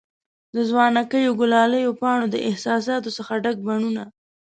د 0.55 0.57
ځوانکیو، 0.69 1.37
ګلالیو 1.41 1.97
پانو 2.01 2.25
د 2.29 2.35
احساساتو 2.49 3.15
څخه 3.17 3.33
ډک 3.43 3.57
بڼوڼه 3.65 4.05